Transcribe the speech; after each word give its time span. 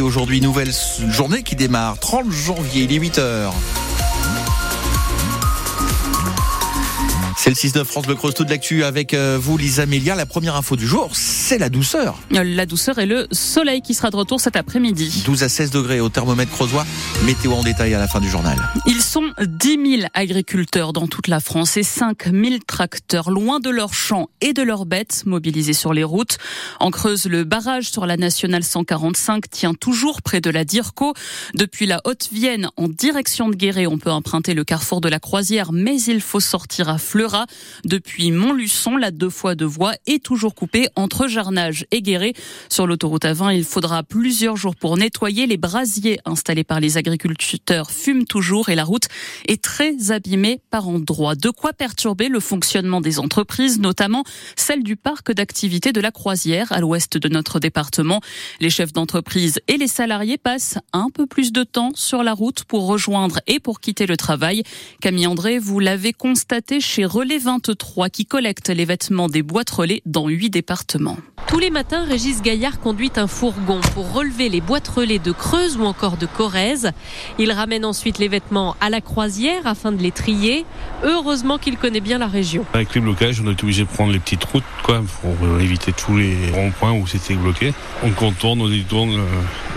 aujourd'hui, 0.00 0.40
nouvelle 0.40 0.72
journée 1.08 1.42
qui 1.42 1.56
démarre, 1.56 1.98
30 1.98 2.30
janvier, 2.30 2.84
il 2.84 2.92
est 2.92 2.98
8h. 2.98 3.52
C'est 7.48 7.68
le 7.68 7.82
6 7.82 7.84
France 7.84 8.04
Bleu 8.04 8.14
Creuse, 8.14 8.34
toute 8.34 8.50
l'actu 8.50 8.84
avec 8.84 9.14
euh, 9.14 9.38
vous, 9.40 9.56
Lisa 9.56 9.86
Mélia. 9.86 10.14
La 10.14 10.26
première 10.26 10.54
info 10.54 10.76
du 10.76 10.86
jour, 10.86 11.08
c'est 11.14 11.56
la 11.56 11.70
douceur. 11.70 12.18
La 12.30 12.66
douceur 12.66 12.98
et 12.98 13.06
le 13.06 13.26
soleil 13.32 13.80
qui 13.80 13.94
sera 13.94 14.10
de 14.10 14.16
retour 14.16 14.38
cet 14.38 14.54
après-midi. 14.54 15.22
12 15.24 15.44
à 15.44 15.48
16 15.48 15.70
degrés 15.70 16.00
au 16.00 16.10
thermomètre 16.10 16.52
creusois. 16.52 16.84
Météo 17.24 17.52
en 17.52 17.62
détail 17.62 17.94
à 17.94 17.98
la 17.98 18.06
fin 18.06 18.20
du 18.20 18.28
journal. 18.28 18.58
Ils 18.84 19.00
sont 19.00 19.32
10 19.40 19.98
000 20.00 20.08
agriculteurs 20.12 20.92
dans 20.92 21.06
toute 21.06 21.26
la 21.26 21.40
France 21.40 21.78
et 21.78 21.82
5 21.82 22.24
000 22.24 22.56
tracteurs 22.66 23.30
loin 23.30 23.60
de 23.60 23.70
leurs 23.70 23.94
champs 23.94 24.28
et 24.42 24.52
de 24.52 24.60
leurs 24.60 24.84
bêtes 24.84 25.22
mobilisés 25.24 25.72
sur 25.72 25.94
les 25.94 26.04
routes. 26.04 26.36
En 26.80 26.90
Creuse, 26.90 27.24
le 27.24 27.44
barrage 27.44 27.90
sur 27.90 28.04
la 28.04 28.18
nationale 28.18 28.62
145 28.62 29.48
tient 29.48 29.72
toujours 29.72 30.20
près 30.20 30.42
de 30.42 30.50
la 30.50 30.66
Dirco. 30.66 31.14
Depuis 31.54 31.86
la 31.86 32.02
Haute-Vienne 32.04 32.68
en 32.76 32.88
direction 32.88 33.48
de 33.48 33.54
Guéret, 33.54 33.86
on 33.86 33.96
peut 33.96 34.10
emprunter 34.12 34.52
le 34.52 34.64
carrefour 34.64 35.00
de 35.00 35.08
la 35.08 35.18
Croisière, 35.18 35.72
mais 35.72 35.98
il 36.02 36.20
faut 36.20 36.40
sortir 36.40 36.90
à 36.90 36.98
Depuis 37.84 38.30
Montluçon, 38.30 38.96
la 38.96 39.10
deux 39.10 39.30
fois 39.30 39.54
de 39.54 39.64
voie 39.64 39.94
est 40.06 40.22
toujours 40.22 40.54
coupée 40.54 40.88
entre 40.96 41.28
Jarnage 41.28 41.86
et 41.90 42.02
Guéret. 42.02 42.32
Sur 42.68 42.86
l'autoroute 42.86 43.24
A20, 43.24 43.56
il 43.56 43.64
faudra 43.64 44.02
plusieurs 44.02 44.56
jours 44.56 44.76
pour 44.76 44.96
nettoyer. 44.96 45.46
Les 45.46 45.56
brasiers 45.56 46.18
installés 46.24 46.64
par 46.64 46.80
les 46.80 46.96
agriculteurs 46.96 47.90
fument 47.90 48.24
toujours 48.24 48.68
et 48.68 48.74
la 48.74 48.84
route 48.84 49.08
est 49.46 49.62
très 49.62 50.10
abîmée 50.10 50.60
par 50.70 50.88
endroits. 50.88 51.34
De 51.34 51.50
quoi 51.50 51.72
perturber 51.72 52.28
le 52.28 52.40
fonctionnement 52.40 53.00
des 53.00 53.18
entreprises, 53.18 53.78
notamment 53.78 54.24
celle 54.56 54.82
du 54.82 54.96
parc 54.96 55.32
d'activité 55.32 55.92
de 55.92 56.00
la 56.00 56.10
Croisière 56.10 56.72
à 56.72 56.80
l'ouest 56.80 57.16
de 57.16 57.28
notre 57.28 57.60
département. 57.60 58.20
Les 58.60 58.70
chefs 58.70 58.92
d'entreprise 58.92 59.60
et 59.68 59.76
les 59.76 59.88
salariés 59.88 60.38
passent 60.38 60.78
un 60.92 61.10
peu 61.10 61.26
plus 61.26 61.52
de 61.52 61.62
temps 61.62 61.92
sur 61.94 62.22
la 62.22 62.32
route 62.32 62.64
pour 62.64 62.86
rejoindre 62.86 63.40
et 63.46 63.60
pour 63.60 63.80
quitter 63.80 64.06
le 64.06 64.16
travail. 64.16 64.62
Camille 65.00 65.26
André, 65.26 65.58
vous 65.58 65.80
l'avez 65.80 66.12
constaté 66.12 66.80
chez 66.80 67.04
Relais 67.04 67.27
23 67.36 68.08
qui 68.08 68.24
collecte 68.24 68.70
les 68.70 68.86
vêtements 68.86 69.28
des 69.28 69.42
boîtes 69.42 69.68
relais 69.68 70.00
dans 70.06 70.28
huit 70.28 70.48
départements. 70.48 71.18
Tous 71.48 71.58
les 71.58 71.70
matins, 71.70 72.04
Régis 72.04 72.40
Gaillard 72.42 72.80
conduit 72.80 73.10
un 73.16 73.26
fourgon 73.26 73.80
pour 73.94 74.12
relever 74.12 74.48
les 74.48 74.60
boîtes 74.60 74.88
relais 74.88 75.18
de 75.18 75.32
Creuse 75.32 75.76
ou 75.76 75.84
encore 75.84 76.16
de 76.16 76.26
Corrèze. 76.26 76.92
Il 77.38 77.52
ramène 77.52 77.84
ensuite 77.84 78.18
les 78.18 78.28
vêtements 78.28 78.76
à 78.80 78.88
la 78.88 79.00
croisière 79.00 79.66
afin 79.66 79.92
de 79.92 80.02
les 80.02 80.12
trier. 80.12 80.64
Heureusement 81.02 81.58
qu'il 81.58 81.76
connaît 81.76 82.00
bien 82.00 82.18
la 82.18 82.26
région. 82.26 82.64
Avec 82.72 82.94
les 82.94 83.00
blocages, 83.00 83.40
on 83.40 83.50
est 83.50 83.62
obligé 83.62 83.82
de 83.82 83.88
prendre 83.88 84.12
les 84.12 84.18
petites 84.18 84.44
routes 84.44 84.64
quoi, 84.82 85.02
pour 85.20 85.34
euh, 85.42 85.60
éviter 85.60 85.92
tous 85.92 86.16
les 86.16 86.50
ronds-points 86.52 86.92
où 86.92 87.06
c'était 87.06 87.34
bloqué. 87.34 87.74
On 88.02 88.10
contourne, 88.10 88.62
on 88.62 88.68
détourne, 88.68 89.10
euh, 89.10 89.24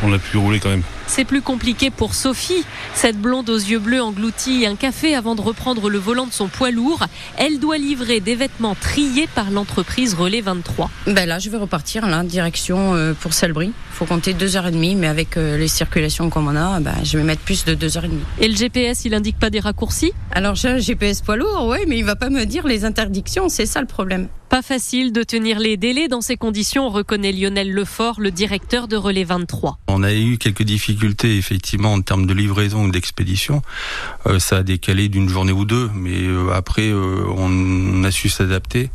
on 0.03 0.13
a 0.13 0.19
pu 0.19 0.37
rouler 0.37 0.59
quand 0.59 0.69
même. 0.69 0.83
C'est 1.07 1.25
plus 1.25 1.41
compliqué 1.41 1.89
pour 1.89 2.15
Sophie. 2.15 2.63
Cette 2.93 3.17
blonde 3.17 3.49
aux 3.49 3.57
yeux 3.57 3.79
bleus 3.79 4.01
engloutit 4.01 4.65
un 4.65 4.75
café 4.75 5.15
avant 5.15 5.35
de 5.35 5.41
reprendre 5.41 5.89
le 5.89 5.97
volant 5.97 6.25
de 6.25 6.31
son 6.31 6.47
poids 6.47 6.71
lourd. 6.71 7.05
Elle 7.37 7.59
doit 7.59 7.77
livrer 7.77 8.19
des 8.19 8.35
vêtements 8.35 8.75
triés 8.75 9.27
par 9.35 9.51
l'entreprise 9.51 10.13
Relais 10.13 10.41
23. 10.41 10.89
Ben 11.07 11.27
là, 11.27 11.39
je 11.39 11.49
vais 11.49 11.57
repartir 11.57 12.07
là, 12.07 12.23
direction 12.23 12.95
euh, 12.95 13.13
pour 13.13 13.33
Salbris. 13.33 13.67
Il 13.67 13.93
faut 13.93 14.05
compter 14.05 14.33
deux 14.33 14.55
heures 14.55 14.67
et 14.67 14.71
demie, 14.71 14.95
mais 14.95 15.07
avec 15.07 15.37
euh, 15.37 15.57
les 15.57 15.67
circulations 15.67 16.29
comme 16.29 16.47
on 16.47 16.55
a, 16.55 16.79
ben, 16.79 16.95
je 17.03 17.17
vais 17.17 17.23
mettre 17.23 17.41
plus 17.41 17.65
de 17.65 17.73
deux 17.73 17.97
heures 17.97 18.05
et 18.05 18.09
demie. 18.09 18.23
Et 18.39 18.47
le 18.47 18.55
GPS, 18.55 19.05
il 19.05 19.13
indique 19.13 19.37
pas 19.37 19.49
des 19.49 19.59
raccourcis? 19.59 20.13
Alors 20.31 20.55
j'ai 20.55 20.69
un 20.69 20.77
GPS 20.77 21.21
poids 21.21 21.35
lourd, 21.35 21.67
ouais, 21.67 21.85
mais 21.87 21.97
il 21.97 22.05
va 22.05 22.15
pas 22.15 22.29
me 22.29 22.45
dire 22.45 22.65
les 22.65 22.85
interdictions. 22.85 23.49
C'est 23.49 23.65
ça 23.65 23.81
le 23.81 23.87
problème. 23.87 24.27
Pas 24.51 24.61
facile 24.61 25.13
de 25.13 25.23
tenir 25.23 25.59
les 25.59 25.77
délais 25.77 26.09
dans 26.09 26.19
ces 26.19 26.35
conditions, 26.35 26.89
reconnaît 26.89 27.31
Lionel 27.31 27.71
Lefort, 27.71 28.19
le 28.19 28.31
directeur 28.31 28.89
de 28.89 28.97
Relais 28.97 29.23
23. 29.23 29.79
On 29.87 30.03
a 30.03 30.13
eu 30.13 30.37
quelques 30.37 30.63
difficultés 30.63 31.37
effectivement 31.37 31.93
en 31.93 32.01
termes 32.01 32.25
de 32.25 32.33
livraison 32.33 32.83
ou 32.83 32.91
d'expédition. 32.91 33.61
Euh, 34.27 34.39
ça 34.39 34.57
a 34.57 34.63
décalé 34.63 35.07
d'une 35.07 35.29
journée 35.29 35.53
ou 35.53 35.63
deux, 35.63 35.89
mais 35.95 36.23
euh, 36.23 36.51
après 36.53 36.89
euh, 36.89 37.23
on 37.33 37.49
a 38.11 38.13
su 38.13 38.29
s'adapter. 38.29 38.89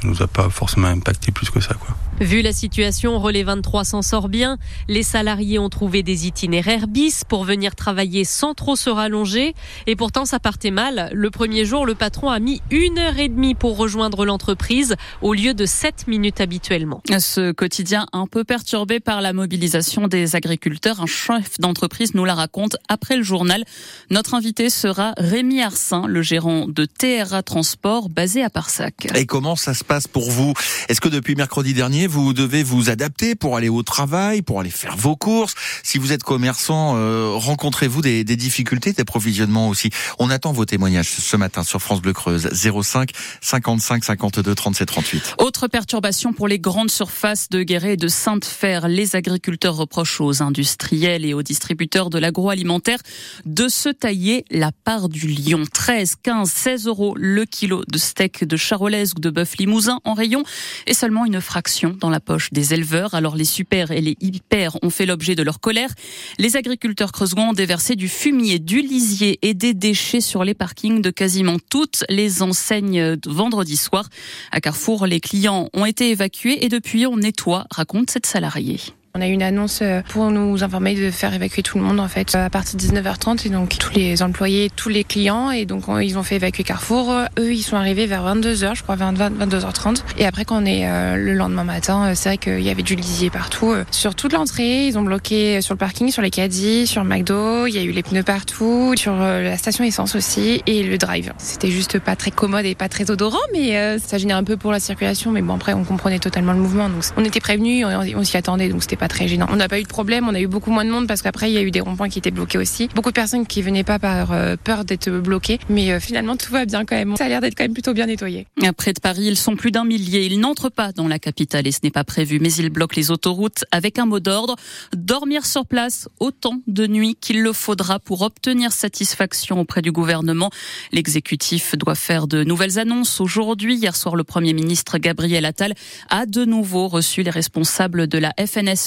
Ça 0.00 0.06
nous 0.06 0.22
a 0.22 0.26
pas 0.26 0.48
forcément 0.50 0.88
impacté 0.88 1.32
plus 1.32 1.50
que 1.50 1.60
ça, 1.60 1.74
quoi. 1.74 1.96
Vu 2.20 2.42
la 2.42 2.52
situation, 2.52 3.20
Relais 3.20 3.44
23 3.44 3.84
s'en 3.84 4.02
sort 4.02 4.28
bien. 4.28 4.58
Les 4.88 5.04
salariés 5.04 5.60
ont 5.60 5.68
trouvé 5.68 6.02
des 6.02 6.26
itinéraires 6.26 6.88
bis 6.88 7.22
pour 7.22 7.44
venir 7.44 7.76
travailler 7.76 8.24
sans 8.24 8.54
trop 8.54 8.74
se 8.74 8.90
rallonger. 8.90 9.54
Et 9.86 9.94
pourtant, 9.94 10.24
ça 10.24 10.40
partait 10.40 10.72
mal. 10.72 11.10
Le 11.12 11.30
premier 11.30 11.64
jour, 11.64 11.86
le 11.86 11.94
patron 11.94 12.28
a 12.28 12.40
mis 12.40 12.60
une 12.70 12.98
heure 12.98 13.18
et 13.18 13.28
demie 13.28 13.54
pour 13.54 13.76
rejoindre 13.76 14.24
l'entreprise 14.24 14.96
au 15.22 15.32
lieu 15.32 15.54
de 15.54 15.64
7 15.64 16.08
minutes 16.08 16.40
habituellement. 16.40 17.02
Ce 17.20 17.52
quotidien 17.52 18.06
un 18.12 18.26
peu 18.26 18.42
perturbé 18.42 18.98
par 18.98 19.20
la 19.20 19.32
mobilisation 19.32 20.08
des 20.08 20.34
agriculteurs, 20.34 21.00
un 21.00 21.06
chef 21.06 21.60
d'entreprise 21.60 22.14
nous 22.14 22.24
la 22.24 22.34
raconte 22.34 22.76
après 22.88 23.16
le 23.16 23.22
journal. 23.22 23.64
Notre 24.10 24.34
invité 24.34 24.70
sera 24.70 25.14
Rémi 25.18 25.62
Arsin, 25.62 26.08
le 26.08 26.22
gérant 26.22 26.66
de 26.66 26.84
TRA 26.84 27.44
Transport 27.44 28.08
basé 28.08 28.42
à 28.42 28.50
Parsac. 28.58 29.06
Et 29.14 29.24
comment 29.24 29.54
ça 29.54 29.72
se 29.72 29.84
passe 29.84 30.08
pour 30.08 30.32
vous? 30.32 30.52
Est-ce 30.88 31.00
que 31.00 31.08
depuis 31.08 31.36
mercredi 31.36 31.74
dernier, 31.74 32.08
vous 32.08 32.32
devez 32.32 32.64
vous 32.64 32.90
adapter 32.90 33.36
pour 33.36 33.56
aller 33.56 33.68
au 33.68 33.84
travail, 33.84 34.42
pour 34.42 34.58
aller 34.58 34.70
faire 34.70 34.96
vos 34.96 35.14
courses? 35.14 35.54
Si 35.84 35.96
vous 35.96 36.10
êtes 36.10 36.24
commerçant, 36.24 36.96
euh, 36.96 37.34
rencontrez-vous 37.36 38.02
des, 38.02 38.24
des 38.24 38.34
difficultés 38.34 38.92
d'approvisionnement 38.92 39.68
aussi? 39.68 39.90
On 40.18 40.28
attend 40.28 40.50
vos 40.50 40.64
témoignages 40.64 41.08
ce 41.08 41.36
matin 41.36 41.62
sur 41.62 41.80
France 41.80 42.02
Bleu 42.02 42.12
Creuse 42.12 42.48
05 42.52 43.12
55 43.40 44.02
52 44.02 44.52
37 44.56 44.88
38. 44.88 45.34
Autre 45.38 45.68
perturbation 45.68 46.32
pour 46.32 46.48
les 46.48 46.58
grandes 46.58 46.90
surfaces 46.90 47.50
de 47.50 47.62
Guéret 47.62 47.92
et 47.92 47.96
de 47.96 48.08
Sainte-Fer. 48.08 48.88
Les 48.88 49.14
agriculteurs 49.14 49.76
reprochent 49.76 50.20
aux 50.20 50.42
industriels 50.42 51.24
et 51.24 51.32
aux 51.32 51.44
distributeurs 51.44 52.10
de 52.10 52.18
l'agroalimentaire 52.18 52.98
de 53.44 53.68
se 53.68 53.88
tailler 53.88 54.44
la 54.50 54.72
part 54.72 55.08
du 55.08 55.28
lion. 55.28 55.62
13, 55.72 56.16
15, 56.24 56.50
16 56.50 56.86
euros 56.88 57.14
le 57.16 57.44
kilo 57.44 57.84
de 57.86 57.98
steak 57.98 58.47
de 58.48 58.56
charolaise 58.56 59.12
ou 59.16 59.20
de 59.20 59.30
bœuf 59.30 59.56
limousin 59.58 60.00
en 60.04 60.14
rayon 60.14 60.42
et 60.86 60.94
seulement 60.94 61.24
une 61.24 61.40
fraction 61.40 61.96
dans 62.00 62.10
la 62.10 62.20
poche 62.20 62.50
des 62.52 62.74
éleveurs. 62.74 63.14
Alors 63.14 63.36
les 63.36 63.44
super 63.44 63.90
et 63.90 64.00
les 64.00 64.16
hyper 64.20 64.76
ont 64.82 64.90
fait 64.90 65.06
l'objet 65.06 65.34
de 65.34 65.42
leur 65.42 65.60
colère. 65.60 65.90
Les 66.38 66.56
agriculteurs 66.56 67.12
creusegons 67.12 67.50
ont 67.50 67.52
déversé 67.52 67.94
du 67.94 68.08
fumier, 68.08 68.58
du 68.58 68.80
lisier 68.80 69.38
et 69.42 69.54
des 69.54 69.74
déchets 69.74 70.20
sur 70.20 70.44
les 70.44 70.54
parkings 70.54 71.02
de 71.02 71.10
quasiment 71.10 71.58
toutes 71.70 72.04
les 72.08 72.42
enseignes 72.42 73.16
vendredi 73.26 73.76
soir. 73.76 74.08
À 74.50 74.60
Carrefour, 74.60 75.06
les 75.06 75.20
clients 75.20 75.68
ont 75.74 75.84
été 75.84 76.10
évacués 76.10 76.64
et 76.64 76.68
depuis 76.68 77.06
on 77.06 77.16
nettoie, 77.16 77.66
raconte 77.70 78.10
cette 78.10 78.26
salariée. 78.26 78.80
On 79.14 79.22
a 79.22 79.26
eu 79.26 79.32
une 79.32 79.42
annonce 79.42 79.80
euh, 79.82 80.02
pour 80.10 80.30
nous 80.30 80.62
informer 80.62 80.94
de 80.94 81.10
faire 81.10 81.32
évacuer 81.32 81.62
tout 81.62 81.78
le 81.78 81.84
monde 81.84 81.98
en 81.98 82.08
fait 82.08 82.34
à 82.34 82.50
partir 82.50 82.78
de 82.78 82.84
19h30 82.84 83.46
et 83.46 83.50
donc 83.50 83.76
tous 83.78 83.92
les 83.94 84.22
employés, 84.22 84.70
tous 84.74 84.90
les 84.90 85.02
clients. 85.02 85.50
Et 85.50 85.64
donc 85.64 85.84
ils 86.02 86.18
ont 86.18 86.22
fait 86.22 86.36
évacuer 86.36 86.62
Carrefour. 86.62 87.12
Eux 87.38 87.52
ils 87.52 87.62
sont 87.62 87.76
arrivés 87.76 88.06
vers 88.06 88.22
22h 88.22 88.76
je 88.76 88.82
crois 88.82 88.96
22h30 88.96 90.02
et 90.18 90.26
après 90.26 90.44
quand 90.44 90.62
on 90.62 90.66
est 90.66 90.88
euh, 90.88 91.16
le 91.16 91.32
lendemain 91.32 91.64
matin 91.64 92.08
euh, 92.08 92.12
c'est 92.14 92.28
vrai 92.28 92.38
qu'il 92.38 92.60
y 92.60 92.68
avait 92.68 92.82
du 92.82 92.94
lisier 92.94 93.30
partout 93.30 93.74
sur 93.90 94.14
toute 94.14 94.34
l'entrée. 94.34 94.86
Ils 94.86 94.98
ont 94.98 95.02
bloqué 95.02 95.62
sur 95.62 95.74
le 95.74 95.78
parking 95.78 96.10
sur 96.10 96.22
les 96.22 96.30
caddies 96.30 96.86
sur 96.86 97.02
McDo. 97.02 97.66
Il 97.66 97.74
y 97.74 97.78
a 97.78 97.82
eu 97.82 97.92
les 97.92 98.02
pneus 98.02 98.22
partout 98.22 98.92
sur 98.96 99.14
la 99.16 99.56
station 99.56 99.84
essence 99.84 100.14
aussi 100.16 100.62
et 100.66 100.82
le 100.82 100.98
drive. 100.98 101.32
C'était 101.38 101.70
juste 101.70 101.98
pas 101.98 102.14
très 102.14 102.30
commode 102.30 102.66
et 102.66 102.74
pas 102.74 102.88
très 102.88 103.10
odorant 103.10 103.38
mais 103.52 103.98
ça 103.98 104.18
gênait 104.18 104.34
un 104.34 104.44
peu 104.44 104.56
pour 104.56 104.70
la 104.70 104.80
circulation. 104.80 105.32
Mais 105.32 105.42
bon 105.42 105.54
après 105.54 105.72
on 105.72 105.84
comprenait 105.84 106.18
totalement 106.18 106.52
le 106.52 106.60
mouvement. 106.60 106.88
Donc 106.88 107.02
on 107.16 107.24
était 107.24 107.40
prévenus 107.40 107.86
on 108.14 108.22
s'y 108.22 108.36
attendait. 108.36 108.68
Donc 108.68 108.82
c'était 108.82 108.96
pas 108.96 109.07
très 109.08 109.28
gênant. 109.28 109.46
On 109.50 109.56
n'a 109.56 109.68
pas 109.68 109.80
eu 109.80 109.82
de 109.82 109.88
problème, 109.88 110.28
on 110.28 110.34
a 110.34 110.40
eu 110.40 110.46
beaucoup 110.46 110.70
moins 110.70 110.84
de 110.84 110.90
monde 110.90 111.06
parce 111.06 111.22
qu'après 111.22 111.50
il 111.50 111.54
y 111.54 111.58
a 111.58 111.62
eu 111.62 111.70
des 111.70 111.80
ronds-points 111.80 112.08
qui 112.08 112.18
étaient 112.18 112.30
bloqués 112.30 112.58
aussi. 112.58 112.88
Beaucoup 112.94 113.10
de 113.10 113.14
personnes 113.14 113.46
qui 113.46 113.62
venaient 113.62 113.84
pas 113.84 113.98
par 113.98 114.32
euh, 114.32 114.56
peur 114.62 114.84
d'être 114.84 115.10
bloquées, 115.10 115.58
mais 115.68 115.92
euh, 115.92 116.00
finalement 116.00 116.36
tout 116.36 116.52
va 116.52 116.64
bien 116.64 116.84
quand 116.84 116.96
même. 116.96 117.16
Ça 117.16 117.24
a 117.24 117.28
l'air 117.28 117.40
d'être 117.40 117.54
quand 117.54 117.64
même 117.64 117.72
plutôt 117.72 117.92
bien 117.92 118.06
nettoyé. 118.06 118.46
Près 118.76 118.92
de 118.92 119.00
Paris, 119.00 119.24
ils 119.24 119.36
sont 119.36 119.56
plus 119.56 119.70
d'un 119.70 119.84
millier. 119.84 120.26
Ils 120.26 120.38
n'entrent 120.38 120.70
pas 120.70 120.92
dans 120.92 121.08
la 121.08 121.18
capitale 121.18 121.66
et 121.66 121.72
ce 121.72 121.80
n'est 121.82 121.90
pas 121.90 122.04
prévu, 122.04 122.38
mais 122.40 122.52
ils 122.52 122.70
bloquent 122.70 122.96
les 122.96 123.10
autoroutes 123.10 123.64
avec 123.72 123.98
un 123.98 124.06
mot 124.06 124.20
d'ordre 124.20 124.56
dormir 124.94 125.46
sur 125.46 125.66
place 125.66 126.08
autant 126.20 126.60
de 126.66 126.86
nuits 126.86 127.16
qu'il 127.20 127.42
le 127.42 127.52
faudra 127.52 127.98
pour 127.98 128.22
obtenir 128.22 128.72
satisfaction 128.72 129.60
auprès 129.60 129.82
du 129.82 129.92
gouvernement. 129.92 130.50
L'exécutif 130.92 131.76
doit 131.76 131.94
faire 131.94 132.26
de 132.26 132.44
nouvelles 132.44 132.78
annonces 132.78 133.20
aujourd'hui. 133.20 133.76
Hier 133.76 133.96
soir, 133.96 134.16
le 134.16 134.24
premier 134.24 134.52
ministre 134.52 134.98
Gabriel 134.98 135.44
Attal 135.44 135.74
a 136.08 136.26
de 136.26 136.44
nouveau 136.44 136.88
reçu 136.88 137.22
les 137.22 137.30
responsables 137.30 138.06
de 138.06 138.18
la 138.18 138.32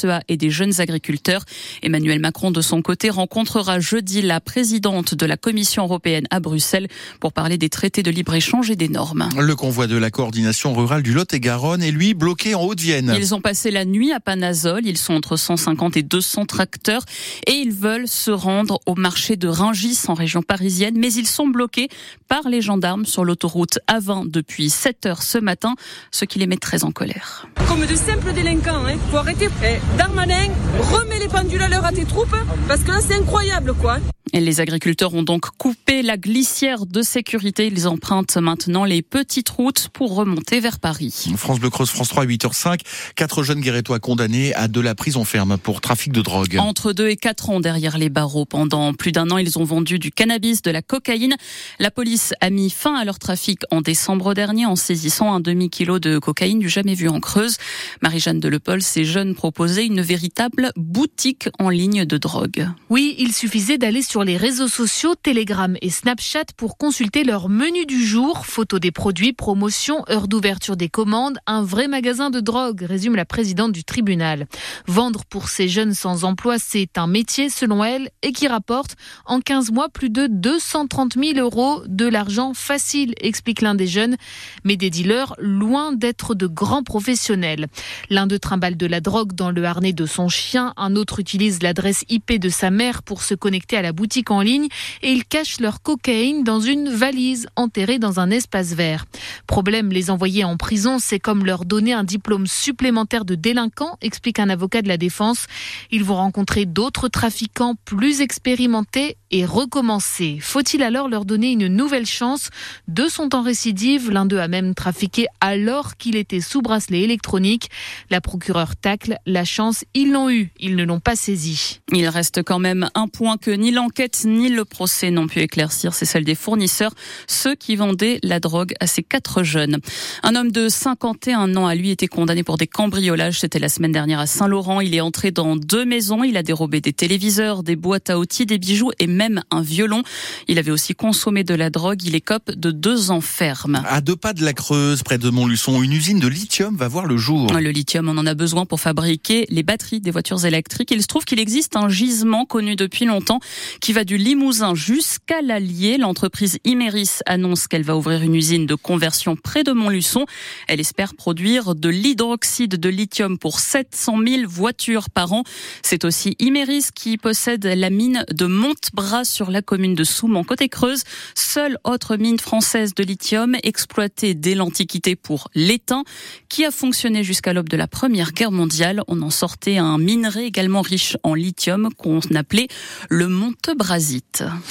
FNSEA 0.02 0.22
et 0.28 0.38
des 0.38 0.50
jeunes 0.50 0.80
agriculteurs. 0.80 1.44
Emmanuel 1.82 2.20
Macron, 2.20 2.52
de 2.52 2.62
son 2.62 2.82
côté, 2.82 3.10
rencontrera 3.10 3.80
jeudi 3.80 4.22
la 4.22 4.40
présidente 4.40 5.16
de 5.16 5.26
la 5.26 5.38
Commission 5.38 5.84
européenne 5.84 6.26
à 6.30 6.40
Bruxelles 6.40 6.88
pour 7.20 7.34
parler 7.34 7.58
des 7.58 7.70
traités 7.70 8.04
de 8.04 8.12
libre-échange 8.12 8.72
et 8.72 8.76
des 8.76 8.90
normes. 8.90 9.30
Le 9.38 9.56
convoi 9.56 9.88
de 9.88 9.98
la 9.98 10.12
coordination 10.12 10.74
rurale 10.74 11.04
du 11.04 11.14
Lot-et-Garonne 11.14 11.84
est 11.84 11.92
lui 11.92 12.14
bloqué 12.14 12.56
en 12.56 12.64
Haute-Vienne. 12.64 13.16
Ils 13.18 13.34
ont 13.34 13.42
passé 13.42 13.72
la 13.72 13.86
nuit 13.86 14.12
à 14.12 14.20
Panazol. 14.20 14.86
Ils 14.86 14.98
sont 14.98 15.14
entre 15.14 15.36
150 15.36 15.98
et 15.98 16.04
200 16.04 16.46
tracteurs 16.46 17.04
et 17.48 17.54
ils 17.54 17.72
veulent 17.72 18.08
se 18.08 18.32
rendre 18.32 18.80
au 18.86 18.96
marché 18.96 19.36
de 19.36 19.48
Ringis 19.48 20.00
en 20.08 20.14
région 20.14 20.42
parisienne, 20.42 20.96
mais 20.98 21.14
ils 21.14 21.28
sont 21.28 21.48
bloqués 21.48 21.90
par 22.28 22.50
les 22.50 22.62
gendarmes 22.62 23.06
sur 23.06 23.26
l'autoroute 23.26 23.80
A20 23.88 24.30
depuis 24.30 24.70
7 24.70 25.06
heures 25.06 25.24
ce 25.24 25.38
matin, 25.38 25.76
ce 26.12 26.26
qui 26.26 26.40
les 26.40 26.48
met 26.48 26.58
très 26.58 26.84
en 26.84 26.92
colère. 26.92 27.48
Comme 27.68 27.86
de 27.86 27.96
simples 27.96 28.34
délinquants, 28.34 28.86
hein. 28.86 28.98
faut 29.12 29.18
arrêter. 29.18 29.50
Eh, 29.64 29.80
Darmanin, 29.98 30.50
remets 30.92 31.20
les 31.20 31.28
pendules 31.28 31.62
à 31.62 31.70
l'heure 31.70 31.86
à 31.86 31.92
tes 31.92 32.06
troupes, 32.06 32.36
parce 32.68 32.82
que 32.82 32.92
là 32.92 33.00
c'est 33.06 33.16
incroyable 33.16 33.74
quoi. 33.74 33.98
Et 34.34 34.40
les 34.40 34.62
agriculteurs 34.62 35.14
ont 35.14 35.24
donc 35.24 35.48
coupé 35.58 36.02
la 36.02 36.16
glissière 36.16 36.86
de 36.86 37.02
sécurité. 37.02 37.68
Ils 37.68 37.88
empruntent 37.88 38.38
maintenant 38.38 38.86
les 38.86 39.02
petites 39.02 39.50
routes 39.50 39.90
pour 39.90 40.16
remonter 40.16 40.62
vers 40.62 40.80
Paris. 40.80 41.32
France 41.36 41.60
Bleu 41.60 41.70
Creuse, 41.70 41.90
France 41.90 42.10
3, 42.10 42.26
8h05. 42.26 42.80
Quatre 43.16 43.44
jeunes 43.44 43.60
guérétois 43.60 44.00
condamnés 44.00 44.54
à 44.56 44.70
de 44.70 44.80
la 44.80 44.96
prison 44.96 45.26
ferme 45.26 45.58
pour 45.58 45.82
trafic 45.82 46.14
de 46.14 46.22
drogue. 46.22 46.58
Entre 46.60 46.94
deux 46.94 47.10
et 47.10 47.18
quatre 47.18 47.50
ans 47.50 47.60
derrière 47.60 47.98
les 47.98 48.10
barreaux. 48.10 48.46
Pendant 48.46 48.94
plus 48.94 49.12
d'un 49.12 49.30
an, 49.32 49.38
ils 49.38 49.60
ont 49.60 49.66
vendu 49.66 50.00
du 50.00 50.12
cannabis, 50.12 50.62
de 50.62 50.72
la 50.72 50.82
cocaïne. 50.82 51.36
La 51.80 51.92
police 51.92 52.34
a 52.40 52.50
mis 52.50 52.70
fin 52.70 52.96
à 52.96 53.04
leur 53.04 53.20
trafic 53.20 53.62
en 53.70 53.82
décembre 53.82 54.34
dernier 54.34 54.66
en 54.66 54.78
saisissant 54.78 55.34
un 55.34 55.42
demi-kilo 55.42 56.00
de 56.00 56.20
cocaïne 56.20 56.60
du 56.60 56.70
jamais 56.70 56.94
vu 56.94 57.10
en 57.10 57.20
Creuse. 57.20 57.58
Marie-Jeanne 58.02 58.40
Delepol, 58.40 58.82
ces 58.82 59.04
jeunes 59.04 59.36
proposaient 59.36 59.86
une 59.86 60.02
véritable 60.02 60.72
boutique 60.78 61.50
en 61.60 61.70
ligne 61.70 62.06
de 62.06 62.18
drogue. 62.18 62.70
Oui, 62.90 63.16
il 63.20 63.34
suffisait 63.34 63.78
d'aller 63.78 64.02
sur 64.02 64.21
les 64.24 64.38
réseaux 64.38 64.68
sociaux, 64.68 65.16
Telegram 65.16 65.76
et 65.82 65.90
Snapchat 65.90 66.46
pour 66.58 66.78
consulter 66.78 67.24
leur 67.24 67.50
menu 67.50 67.86
du 67.86 68.06
jour, 68.06 68.46
photos 68.46 68.80
des 68.80 68.92
produits, 68.92 69.34
promotions, 69.34 70.04
heures 70.10 70.28
d'ouverture 70.28 70.78
des 70.78 70.90
commandes, 70.90 71.40
un 71.48 71.64
vrai 71.64 71.88
magasin 71.88 72.30
de 72.30 72.40
drogue, 72.40 72.82
résume 72.82 73.16
la 73.16 73.26
présidente 73.26 73.72
du 73.72 73.84
tribunal. 73.84 74.48
Vendre 74.88 75.26
pour 75.26 75.50
ces 75.50 75.68
jeunes 75.68 75.94
sans 75.94 76.24
emploi, 76.24 76.58
c'est 76.60 76.98
un 76.98 77.08
métier 77.08 77.50
selon 77.50 77.84
elle 77.84 78.10
et 78.22 78.32
qui 78.32 78.48
rapporte 78.48 78.96
en 79.26 79.40
15 79.40 79.72
mois 79.72 79.90
plus 79.90 80.10
de 80.10 80.28
230 80.28 81.14
000 81.16 81.40
euros 81.40 81.82
de 81.88 82.06
l'argent 82.08 82.54
facile, 82.54 83.14
explique 83.22 83.62
l'un 83.62 83.76
des 83.76 83.88
jeunes, 83.88 84.18
mais 84.64 84.78
des 84.78 84.90
dealers 84.90 85.34
loin 85.40 85.94
d'être 85.94 86.36
de 86.36 86.48
grands 86.48 86.84
professionnels. 86.84 87.68
L'un 88.10 88.28
d'eux 88.28 88.40
trimballe 88.40 88.78
de 88.78 88.86
la 88.86 89.02
drogue 89.02 89.34
dans 89.34 89.52
le 89.52 89.64
harnais 89.64 89.94
de 89.94 90.06
son 90.06 90.28
chien, 90.30 90.74
un 90.78 90.96
autre 90.96 91.20
utilise 91.20 91.64
l'adresse 91.64 92.04
IP 92.10 92.40
de 92.40 92.50
sa 92.50 92.70
mère 92.70 93.04
pour 93.04 93.24
se 93.24 93.34
connecter 93.34 93.78
à 93.78 93.82
la 93.82 93.92
boutique 93.94 94.11
en 94.30 94.42
ligne 94.42 94.68
et 95.02 95.12
ils 95.12 95.26
cachent 95.26 95.60
leur 95.60 95.82
cocaïne 95.82 96.44
dans 96.44 96.60
une 96.60 96.90
valise 96.90 97.48
enterrée 97.56 98.00
dans 98.00 98.20
un 98.20 98.30
espace 98.30 98.74
vert. 98.74 99.06
Problème, 99.48 99.90
les 99.90 100.10
envoyer 100.10 100.44
en 100.44 100.58
prison, 100.58 100.98
c'est 101.00 101.20
comme 101.20 101.46
leur 101.46 101.66
donner 101.66 101.94
un 101.94 102.04
diplôme 102.04 102.48
supplémentaire 102.48 103.26
de 103.26 103.36
délinquant, 103.36 103.98
explique 104.02 104.40
un 104.40 104.50
avocat 104.50 104.82
de 104.82 104.88
la 104.88 104.98
défense. 104.98 105.48
Ils 105.92 106.04
vont 106.04 106.16
rencontrer 106.16 106.66
d'autres 106.66 107.08
trafiquants 107.08 107.76
plus 107.86 108.22
expérimentés 108.22 109.16
et 109.32 109.46
recommencer. 109.46 110.40
Faut-il 110.42 110.84
alors 110.84 111.08
leur 111.08 111.24
donner 111.24 111.52
une 111.52 111.68
nouvelle 111.68 112.06
chance? 112.06 112.50
Deux 112.88 113.10
sont 113.10 113.34
en 113.34 113.42
récidive, 113.42 114.12
l'un 114.12 114.26
d'eux 114.26 114.40
a 114.40 114.50
même 114.50 114.76
trafiqué 114.76 115.28
alors 115.40 115.96
qu'il 115.96 116.18
était 116.18 116.42
sous 116.42 116.62
bracelet 116.62 117.02
électronique. 117.02 117.70
La 118.10 118.20
procureure 118.20 118.76
tacle, 118.76 119.16
la 119.26 119.46
chance, 119.46 119.86
ils 119.94 120.12
l'ont 120.12 120.30
eu, 120.30 120.52
ils 120.60 120.76
ne 120.76 120.84
l'ont 120.84 121.00
pas 121.00 121.16
saisi. 121.16 121.80
Il 121.94 122.08
reste 122.08 122.44
quand 122.44 122.60
même 122.60 122.90
un 122.94 123.08
point 123.08 123.38
que 123.38 123.52
ni 123.52 123.72
l'enquête 123.72 124.01
ni 124.26 124.50
le 124.50 124.66
procès 124.66 125.12
n'ont 125.12 125.28
pu 125.28 125.40
éclaircir, 125.40 125.94
c'est 125.94 126.06
celle 126.06 126.24
des 126.24 126.36
fournisseurs, 126.36 126.94
ceux 127.28 127.56
qui 127.56 127.76
vendaient 127.76 128.20
la 128.24 128.40
drogue 128.40 128.74
à 128.80 128.88
ces 128.88 129.04
quatre 129.04 129.44
jeunes. 129.44 129.78
Un 130.24 130.36
homme 130.36 130.52
de 130.52 130.70
51 130.70 131.56
ans 131.56 131.68
a 131.68 131.76
lui 131.76 131.92
été 131.92 132.08
condamné 132.08 132.44
pour 132.44 132.58
des 132.58 132.68
cambriolages. 132.68 133.40
C'était 133.40 133.60
la 133.60 133.70
semaine 133.70 133.92
dernière 133.92 134.20
à 134.20 134.28
Saint-Laurent. 134.28 134.82
Il 134.82 134.96
est 134.96 135.02
entré 135.02 135.32
dans 135.32 135.56
deux 135.56 135.86
maisons. 135.86 136.24
Il 136.24 136.38
a 136.38 136.44
dérobé 136.44 136.82
des 136.82 136.94
téléviseurs, 136.94 137.64
des 137.64 137.76
boîtes 137.76 138.10
à 138.10 138.20
outils, 138.20 138.46
des 138.46 138.58
bijoux 138.58 138.92
et 139.00 139.08
même 139.08 139.42
un 139.52 139.62
violon. 139.62 140.04
Il 140.48 140.60
avait 140.60 140.72
aussi 140.72 140.96
consommé 140.96 141.44
de 141.44 141.54
la 141.54 141.70
drogue. 141.70 142.04
Il 142.04 142.16
écope 142.16 142.52
de 142.52 142.72
deux 142.72 143.12
ans 143.12 143.22
ferme. 143.22 143.82
À 143.88 144.02
deux 144.02 144.16
pas 144.16 144.34
de 144.34 144.44
la 144.44 144.54
Creuse, 144.54 145.04
près 145.04 145.18
de 145.18 145.30
Montluçon, 145.30 145.82
une 145.82 145.94
usine 145.94 146.20
de 146.20 146.28
lithium 146.28 146.76
va 146.76 146.88
voir 146.88 147.06
le 147.06 147.18
jour. 147.18 147.52
Le 147.54 147.70
lithium, 147.70 148.10
on 148.10 148.18
en 148.18 148.26
a 148.26 148.34
besoin 148.34 148.66
pour 148.66 148.80
fabriquer 148.80 149.46
les 149.50 149.64
batteries 149.64 150.02
des 150.02 150.12
voitures 150.12 150.46
électriques. 150.46 150.92
Il 150.92 151.02
se 151.02 151.08
trouve 151.08 151.26
qu'il 151.26 151.40
existe 151.40 151.76
un 151.76 151.90
gisement 151.90 152.46
connu 152.46 152.76
depuis 152.76 153.06
longtemps 153.06 153.40
qui 153.80 153.91
va 153.94 154.04
du 154.04 154.18
Limousin 154.18 154.74
jusqu'à 154.74 155.42
l'Allier. 155.42 155.98
L'entreprise 155.98 156.60
Imeris 156.64 157.20
annonce 157.26 157.68
qu'elle 157.68 157.84
va 157.84 157.98
ouvrir 157.98 158.22
une 158.22 158.36
usine 158.36 158.66
de 158.66 158.76
conversion 158.76 159.36
près 159.36 159.64
de 159.64 159.72
Montluçon. 159.72 160.26
Elle 160.68 160.80
espère 160.80 161.14
produire 161.16 161.76
de 161.76 161.90
l'hydroxyde 161.90 162.76
de 162.76 162.90
lithium 162.90 163.38
pour 163.38 163.60
700 163.60 164.20
000 164.26 164.42
voitures 164.48 165.10
par 165.10 165.34
an. 165.34 165.44
C'est 165.82 166.06
aussi 166.06 166.36
Imeris 166.40 166.86
qui 166.96 167.18
possède 167.18 167.66
la 167.66 167.90
mine 167.90 168.24
de 168.32 168.46
Montebras 168.46 169.26
sur 169.26 169.52
la 169.52 169.62
commune 169.62 169.96
de 169.96 170.04
Soum 170.04 170.38
en 170.38 170.44
Côte-Creuse. 170.44 171.04
Seule 171.36 171.78
autre 171.84 172.16
mine 172.16 172.40
française 172.40 172.94
de 172.94 173.04
lithium 173.04 173.58
exploitée 173.64 174.36
dès 174.36 174.56
l'Antiquité 174.56 175.16
pour 175.16 175.50
l'étain 175.54 176.04
qui 176.50 176.66
a 176.66 176.72
fonctionné 176.72 177.24
jusqu'à 177.24 177.52
l'aube 177.52 177.70
de 177.70 177.78
la 177.78 177.88
Première 177.88 178.32
Guerre 178.32 178.52
mondiale. 178.52 179.02
On 179.08 179.22
en 179.22 179.32
sortait 179.32 179.78
un 179.78 179.98
minerai 179.98 180.46
également 180.46 180.82
riche 180.82 181.18
en 181.24 181.34
lithium 181.34 181.90
qu'on 181.98 182.20
appelait 182.36 182.68
le 183.10 183.28
Montebras 183.28 183.81
parasite. 183.82 184.44